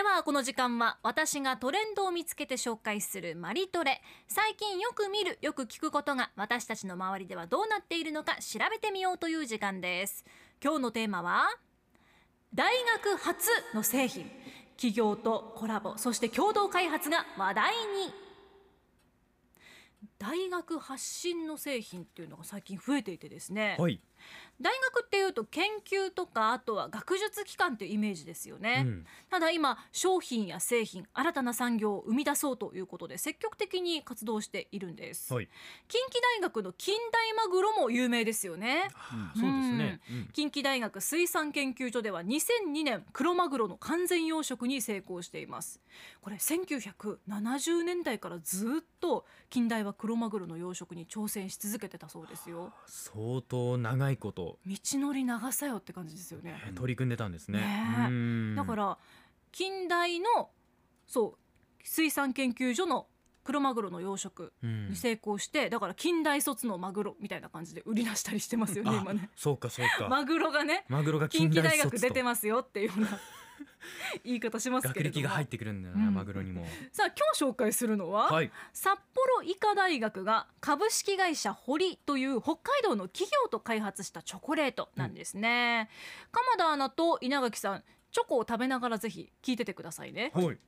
[0.00, 4.00] ではこの時間は私がトレンドを見つけて紹介するマリトレ。
[4.28, 10.24] 最近よく見るよく聞くことが私たちの周りではどうなっているのか調べてみようという時間です。
[10.64, 11.50] 今日のテーマは
[12.54, 12.72] 大
[13.04, 14.24] 学発の製品
[14.78, 18.30] 企業とコラボそして共同開発が話題に。
[20.18, 24.00] 大学発信の製品っていうのが最近増えていてですね、はい。
[24.60, 29.06] 大学っていうと研究とかあとは学術機関っていうイメージですよね、うん。
[29.30, 35.48] ただ今商品や製品新たな産業を生み出そうということで積極的に活動しているんです、はい。
[35.88, 38.90] 近畿大学の近代マグロも有名ですよね。
[39.34, 40.00] そうですね。
[40.10, 40.28] うん。
[40.32, 45.80] 近畿大学水産研究所では2002年クロマグロの完全養殖に成功しています。
[46.20, 52.72] これ1970年代からずっと近代はクロマグロの養殖に挑戦し続けてたそうですよ。
[52.86, 54.58] 相当長いこと。
[54.66, 56.60] 道のり長さよって感じですよね。
[56.66, 57.60] えー取り組んでたんですね。
[58.56, 58.98] だから
[59.52, 60.50] 近代の
[61.06, 61.38] そう
[61.82, 63.06] 水産研究所の
[63.42, 64.88] クロマグロの養殖うん。
[64.90, 69.30] に成功して、だから近代卒のマグロみたいな感じで売り出したりしてますよねあ今ね。
[69.34, 70.08] そうかそうか。
[70.08, 73.18] マグロがねマグロが近畿大学出てますよっていうような
[74.24, 75.22] 言い方しますけれども。
[75.22, 76.14] 学歴が入ってくるんだよな、うん。
[76.14, 76.66] マグロにも。
[76.92, 78.50] さあ今日紹介するのは、はい。
[78.72, 85.88] 札幌医科大学が株式会社堀という北海道の企業と開発したチョコレートなんですね、
[86.32, 90.32] 鎌田アナと稲垣さんチョコを食べながらぜひ聞いててくださいね。
[90.34, 90.58] はい。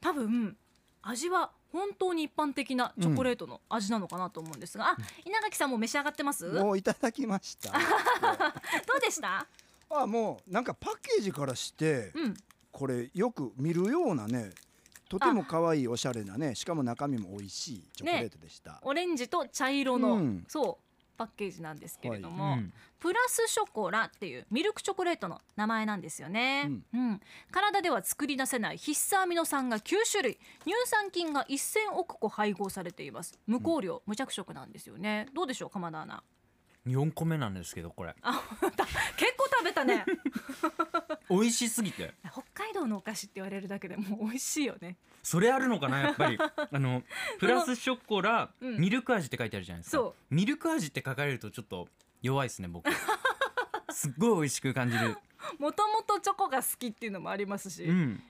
[0.00, 0.56] 多分
[1.02, 6.50] 味は本当に一般的なチョコレートの味なのかなと思うんですが、あ稲垣さんも召し上がってます？
[6.52, 7.70] どもういただきました。
[7.76, 9.46] うでした？
[9.90, 12.34] あもうなんかパッケージからしてうん。
[12.72, 14.50] これよく見るようなね
[15.08, 18.78] とても可愛いおしゃれなねしかも中身も美味しいチョコレートでした。
[18.82, 20.44] オレンジと茶色の、うん。
[20.46, 22.72] そうパッケージなんですけれども、うん。
[22.98, 27.10] プラスショコラっていうミルクチョコレートの名前なんですよね、ううん。
[27.10, 30.38] ん体では作り出せない必須アミノ酸が9種類。
[30.64, 33.38] 乳酸菌が1000億個配合されています。
[33.46, 35.26] 無香料、無着色なんですよね。
[35.34, 36.22] どうでしょう鎌田アナ
[36.90, 38.14] 四個目なんですけどこれ。
[38.22, 38.42] あ
[39.16, 40.04] 結構食べたね。
[41.30, 42.14] 美味しすぎて。
[42.30, 44.96] 北海道のお菓子って言われるだけでもう美味しいよね。
[45.22, 46.38] それあるのかなやっぱり。
[46.40, 47.02] あの
[47.38, 48.76] プラスショコラ、うん。
[48.78, 50.12] ミルク味って書いてあるじゃないですか。
[50.30, 51.88] ミルク味って書かれるとちょっと
[52.22, 52.88] 弱いですね僕。
[53.92, 55.16] すっごい美味しく感じる。
[55.58, 58.22] もともとチョコが好きっていうのもありますし、うん。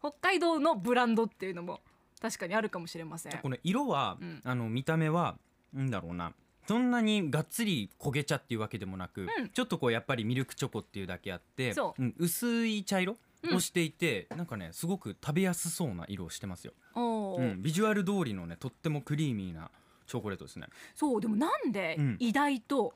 [0.00, 1.80] 北海道のブランドっていうのも
[2.20, 3.38] 確かにあるかもしれません。
[3.38, 4.40] この色は、うん。
[4.44, 5.38] あの見た目は
[5.72, 6.32] なんだろうな
[6.66, 9.48] そんなにがっつり焦げ茶っていうわけでもなく、うん。
[9.50, 12.02] ちょっとこうやっぱりミルクチョコっていうだけあってそう。
[12.02, 13.56] うん薄い茶色うん。
[13.56, 17.52] をしていて、なんかねすごく食べやすそうな色をしてますよ、おー。
[17.52, 19.70] うん、ビジュアル通りのねとってもクリーミーな
[20.06, 20.66] チョコレートですね。
[20.94, 22.16] そうでもなんでうん。
[22.20, 22.94] 医大と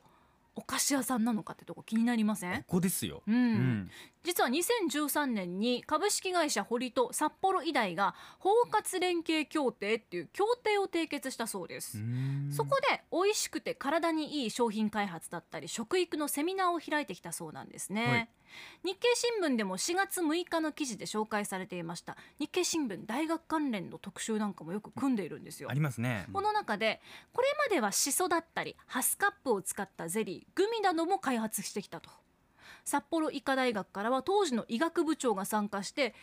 [0.58, 2.56] お菓子屋さんなのかってとこ気になりません？
[2.62, 3.34] ここですよ、うん。
[3.34, 3.90] うん。
[4.24, 11.98] 実は2013年に株式会社堀と札幌医大が包括連携協定っていう協定を締結したそうです、
[12.50, 18.28] そこで美味しくて体にいい商品開発だったり食育のセミナーを開いてきたそうなんですね、はい
[18.84, 22.16] 日経新聞でも4月6日の記事で紹介されていました。
[22.38, 25.70] 日経新聞大学関連の特集なんかもよく組んでいるんですよ。
[25.70, 26.26] ありますね。
[26.32, 27.00] この中で
[27.32, 32.10] これまではシソだったりハスカップを使ったゼリーグミなども開発してきたと。
[32.84, 36.14] 札幌医科大学からは当時の医学部長が参加して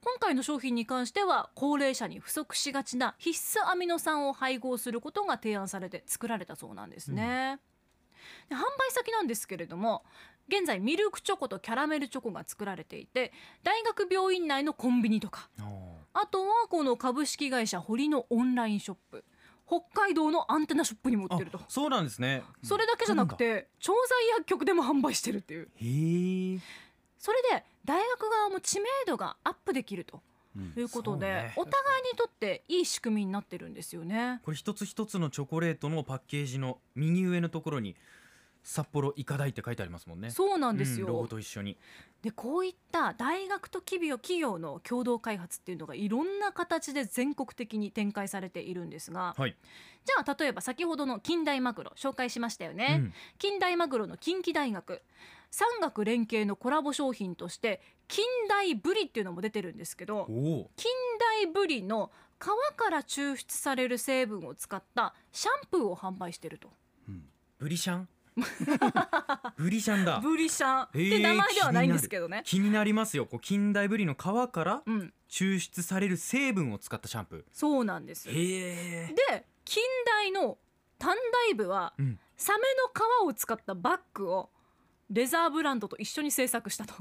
[0.00, 7.58] 今回の商品に関しては高齢者に不足しがちな必須アミノ酸を配合することが提案されて作られたそうなんですね、
[8.48, 10.04] で販売先なんですけれども
[10.48, 13.32] 現在ミルクチョコとキャラメルチョコが作られていて
[13.62, 15.48] 大学病院内のコンビニとか。
[16.14, 19.24] あとはこの株式会社堀のオンラインショップ。
[19.66, 21.58] 北海道のアンテナショップにも売ってると。
[21.58, 22.42] あそうなんですね。
[22.62, 25.68] それだけじゃなくて調剤薬局でも販売してるっていう。
[27.18, 30.22] それで大学側も知名度がアップできると
[30.76, 31.52] いうことで、そうね。
[31.56, 34.40] お互いにとっていい仕組みになってるんですよね。
[34.42, 37.94] これ一つ一つのチョコレートのパッケージの右上のところに
[38.62, 40.30] 札幌医科大って書いてありますもんね。
[40.30, 41.76] そうなんですよ、うんロゴと一緒に。
[42.22, 49.56] でこういった大学と企業企業の共同開発っていうのがいろんな形で全国的に展開されているんですが、はい、
[50.04, 53.12] じゃあ例えば先ほどの近代マグロ紹介しましたよね、うん。
[53.38, 55.00] 近代マグロの近畿大学
[55.52, 66.72] 産学連携のコラボ商品として近代ブリっていうのも出てるんですけど近代ブリの皮から抽出される成分を使ったシャンプーを販売してると。
[67.58, 68.08] ブリシャン？
[69.56, 70.20] ブリシャンだ。
[70.20, 70.82] ブリシャン。
[70.82, 72.42] って名前ではないんですけどね。
[72.44, 73.26] 気になりますよ。
[73.26, 75.12] こう近代ブリの皮からうん。
[75.28, 78.28] 抽出される成分を使ったシャンプそうなんです。
[78.28, 80.56] ーへえで近代の
[80.98, 81.14] 短
[81.50, 82.18] 大部はうん。
[82.36, 84.50] サメの皮を使ったバッグを
[85.10, 86.94] レザーブランドと一緒に制作したと。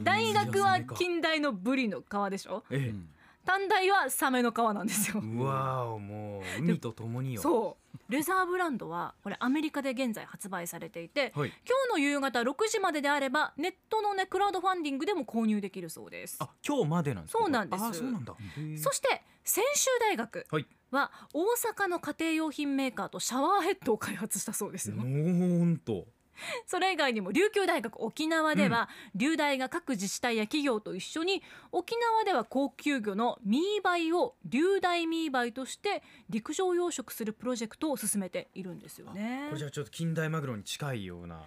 [0.00, 2.64] 大学は近代のブリの皮でしょ？
[2.70, 2.76] え。
[2.76, 3.08] うん
[3.44, 5.20] 短大はサメの皮なんですよ。
[5.24, 7.42] え、うわーもう海とともによ。
[7.42, 7.98] そう。
[8.12, 11.48] レザーブランドはこれアメリカで現在発売されていてはい。
[11.48, 16.36] 今日の夕方6時までであればネットのねクラウドファンディングでも購入できるそうです。
[16.40, 17.38] あ今日までなんですか？
[17.40, 17.84] そうなんです。
[17.84, 18.34] あそうなんだ。
[18.82, 20.66] そして専修大学はい。
[20.90, 21.44] は大
[21.84, 24.96] 阪の家庭用品メーカーとシャワーヘッドを開発したそうですよ。
[24.96, 26.06] ほんと
[26.66, 31.42] それ以外にも琉球大学沖縄では、琉大が各自治体や企業と一緒に
[31.72, 39.46] 沖縄では高級魚のミーバイを琉大ミーバイとして陸上養殖するプロジェクトを進めているんですよね。
[39.48, 41.42] これじゃあちょっと近代マグロに近いような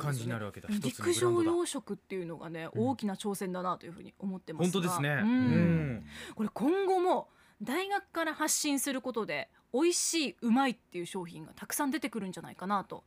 [0.00, 0.68] 感じになるわけだ。
[0.68, 2.88] 一つの陸上養殖っていうのがね、うん。
[2.88, 4.72] 大きな挑戦だなというふうに思ってますが。
[4.72, 5.20] 本当ですね。
[5.22, 5.28] うん。
[5.28, 6.06] うん。
[6.34, 7.28] これ今後も
[7.60, 13.04] 大学から発信することで美味しいうまいっていう商品がたくさん出てくるんじゃないかなと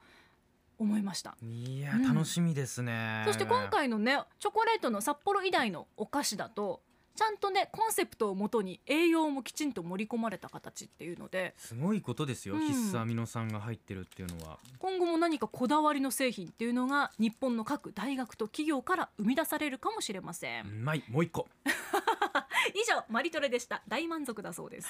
[0.82, 1.38] 思いました。
[1.42, 2.04] いやうん。
[2.04, 3.24] 楽しみですね。
[3.26, 6.82] そして今回のねチョコレートの札幌医大のお菓子だと
[7.16, 12.62] ちゃんとねコンセプトをもとに栄養もきちんと盛り込まれた形っていうのですごいことですよ、うん。
[12.62, 14.58] 必須アミノ酸が入ってるっていうのは。
[14.80, 21.04] 今後も何かこだわりの製品っていうのが日本の各大学と企業から生み出されるかもしれません、うまい。
[21.10, 21.48] もう一個。
[22.74, 23.84] 以上マリトレでした。
[23.88, 24.90] 大満足だそうです、